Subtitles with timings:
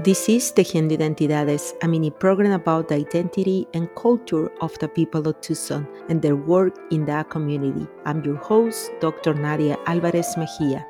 [0.00, 5.28] This is Tejiendo Identidades, a mini program about the identity and culture of the people
[5.28, 7.86] of Tucson and their work in that community.
[8.06, 9.34] I'm your host, Dr.
[9.34, 10.86] Nadia Alvarez Mejia.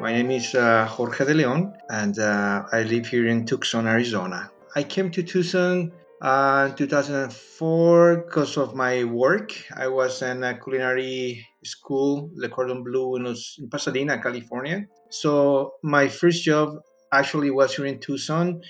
[0.00, 4.50] My name is uh, Jorge de Leon, and uh, I live here in Tucson, Arizona.
[4.74, 5.92] I came to Tucson
[6.22, 9.52] uh, in 2004 because of my work.
[9.76, 14.86] I was in a culinary school, Le Cordon Bleu, in, in Pasadena, California.
[15.10, 16.80] So my first job
[17.12, 18.62] actually was here in Tucson.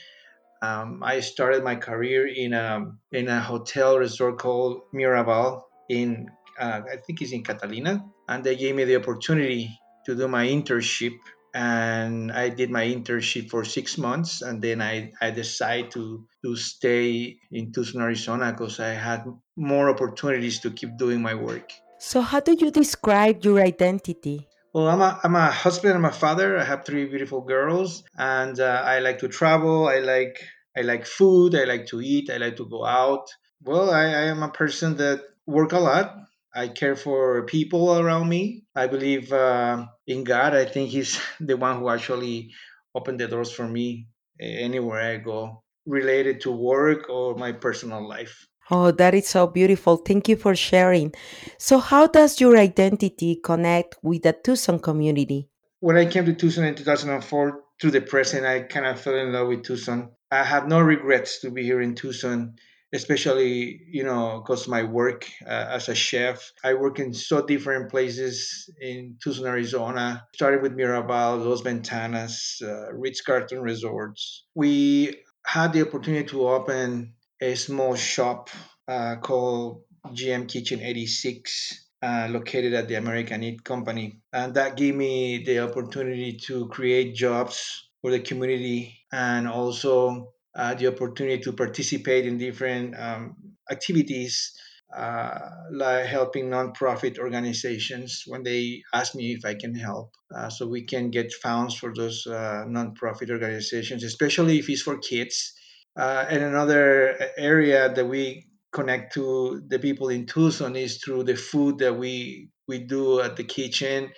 [0.63, 6.83] Um, I started my career in a in a hotel resort called Miraval in uh,
[6.93, 11.17] I think it's in Catalina, and they gave me the opportunity to do my internship.
[11.53, 16.55] And I did my internship for six months, and then I, I decided to to
[16.55, 19.25] stay in Tucson, Arizona, because I had
[19.57, 21.73] more opportunities to keep doing my work.
[21.99, 24.50] So, how do you describe your identity?
[24.73, 25.95] Well, I'm a, I'm a husband.
[25.95, 26.59] I'm a father.
[26.59, 29.89] I have three beautiful girls, and uh, I like to travel.
[29.89, 30.43] I like
[30.77, 31.55] I like food.
[31.55, 32.31] I like to eat.
[32.31, 33.27] I like to go out.
[33.63, 36.17] Well, I, I am a person that work a lot.
[36.55, 38.65] I care for people around me.
[38.75, 40.55] I believe uh, in God.
[40.55, 42.51] I think He's the one who actually
[42.95, 44.09] opened the doors for me
[44.41, 48.47] anywhere I go, related to work or my personal life.
[48.71, 49.97] Oh, that is so beautiful.
[49.97, 51.13] Thank you for sharing.
[51.59, 55.49] So, how does your identity connect with the Tucson community?
[55.81, 59.33] When I came to Tucson in 2004 to the present, I kind of fell in
[59.33, 60.11] love with Tucson.
[60.31, 62.55] I have no regrets to be here in Tucson,
[62.93, 66.53] especially, you know, because my work uh, as a chef.
[66.63, 72.93] I work in so different places in Tucson, Arizona, started with Miraval, Los Ventanas, uh,
[72.93, 74.45] Ritz Carlton Resorts.
[74.55, 78.51] We had the opportunity to open a small shop
[78.89, 81.87] uh, called GM Kitchen 86.
[82.03, 84.23] Uh, located at the American Eat Company.
[84.33, 90.73] And that gave me the opportunity to create jobs for the community and also uh,
[90.73, 93.37] the opportunity to participate in different um,
[93.71, 94.55] activities
[94.97, 95.39] uh,
[95.71, 100.15] like helping nonprofit organizations when they ask me if I can help.
[100.35, 104.99] Uh, so we can get funds for those uh, nonprofit organizations, especially if it's for
[104.99, 105.53] kids.
[105.97, 111.37] Uh, and another area that we connect to the people in Tucson is through the
[111.37, 114.11] food that we we do at the kitchen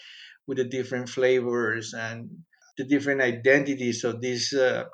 [0.46, 2.28] with the different flavors and
[2.76, 4.52] the different identities of these.
[4.52, 4.84] Uh,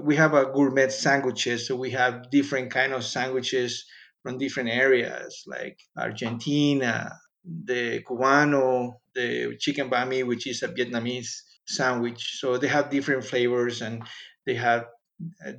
[0.00, 3.84] we have a gourmet sandwiches, so we have different kind of sandwiches
[4.22, 7.10] from different areas like Argentina,
[7.44, 11.32] the Cubano, the chicken banh mi, which is a Vietnamese
[11.66, 12.38] sandwich.
[12.38, 14.02] So they have different flavors and
[14.46, 14.84] they have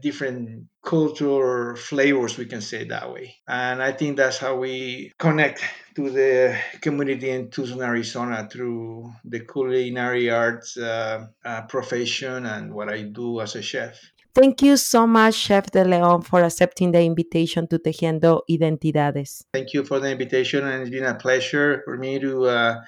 [0.02, 3.36] different cultural flavors, we can say that way.
[3.48, 5.64] And I think that's how we connect
[5.96, 12.90] to the community in Tucson, Arizona through the culinary arts uh, uh, profession and what
[12.90, 14.00] I do as a chef.
[14.36, 19.44] Thank you so much, Chef De Leon, for accepting the invitation to Tejiendo Identidades.
[19.54, 22.82] Thank you for the invitation, and it's been a pleasure for me to uh,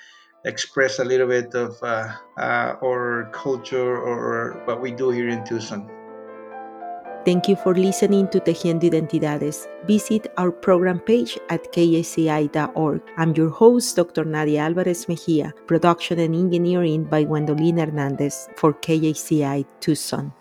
[0.43, 5.45] express a little bit of uh, uh, our culture or what we do here in
[5.45, 5.87] Tucson.
[7.25, 9.65] Thank you for listening to Tejiendo Identidades.
[9.87, 13.01] Visit our program page at kxci.org.
[13.17, 14.25] I'm your host, Dr.
[14.25, 20.31] Nadia Alvarez Mejia, production and engineering by Gwendoline Hernandez for KXCI Tucson.